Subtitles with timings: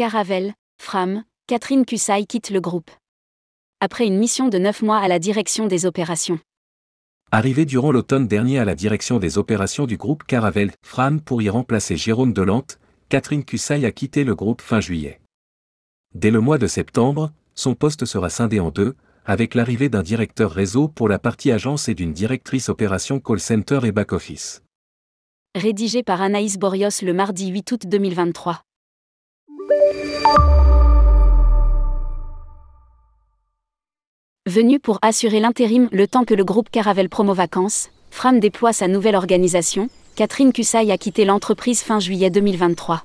[0.00, 2.90] Caravel, Fram, Catherine Cussay quitte le groupe.
[3.80, 6.38] Après une mission de 9 mois à la direction des opérations.
[7.32, 11.50] Arrivée durant l'automne dernier à la direction des opérations du groupe Caravel, Fram pour y
[11.50, 12.78] remplacer Jérôme Delante,
[13.10, 15.20] Catherine Cussay a quitté le groupe fin juillet.
[16.14, 20.50] Dès le mois de septembre, son poste sera scindé en deux, avec l'arrivée d'un directeur
[20.50, 24.62] réseau pour la partie agence et d'une directrice opération call center et back-office.
[25.54, 28.62] Rédigé par Anaïs Borios le mardi 8 août 2023.
[34.46, 38.88] Venu pour assurer l'intérim le temps que le groupe Caravel Promo Vacances, Fram déploie sa
[38.88, 43.04] nouvelle organisation, Catherine Cussay a quitté l'entreprise fin juillet 2023.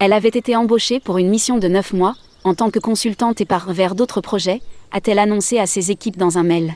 [0.00, 3.44] Elle avait été embauchée pour une mission de 9 mois, en tant que consultante et
[3.44, 6.74] par vers d'autres projets, a-t-elle annoncé à ses équipes dans un mail.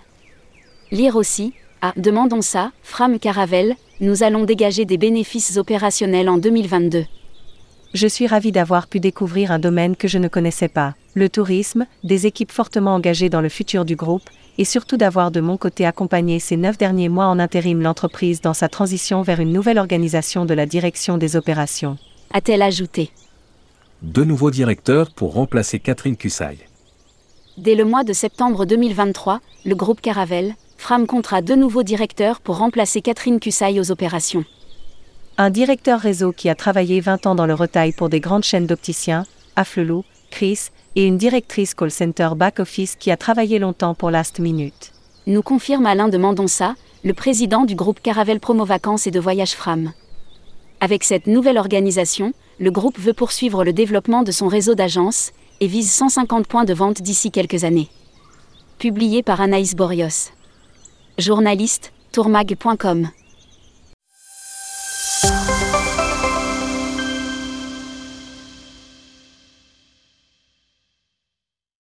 [0.92, 7.04] Lire aussi, à Demandons ça, Fram Caravel, nous allons dégager des bénéfices opérationnels en 2022.
[7.94, 11.86] Je suis ravi d'avoir pu découvrir un domaine que je ne connaissais pas, le tourisme,
[12.04, 14.22] des équipes fortement engagées dans le futur du groupe,
[14.56, 18.54] et surtout d'avoir de mon côté accompagné ces neuf derniers mois en intérim l'entreprise dans
[18.54, 21.98] sa transition vers une nouvelle organisation de la direction des opérations.
[22.32, 23.10] A-t-elle ajouté
[24.00, 26.56] Deux nouveaux directeurs pour remplacer Catherine Cussay.
[27.58, 32.56] Dès le mois de septembre 2023, le groupe Caravel, Fram comptera deux nouveaux directeurs pour
[32.56, 34.44] remplacer Catherine Cussay aux opérations.
[35.44, 38.68] Un directeur réseau qui a travaillé 20 ans dans le retail pour des grandes chaînes
[38.68, 39.26] d'opticiens,
[39.56, 44.92] Afflelou, Chris, et une directrice call center back-office qui a travaillé longtemps pour Last Minute.
[45.26, 49.54] Nous confirme Alain de Mendonça, le président du groupe Caravel Promo Vacances et de Voyage
[49.54, 49.92] Fram.
[50.78, 55.66] Avec cette nouvelle organisation, le groupe veut poursuivre le développement de son réseau d'agences et
[55.66, 57.88] vise 150 points de vente d'ici quelques années.
[58.78, 60.30] Publié par Anaïs Borios.
[61.18, 63.08] Journaliste, tourmag.com.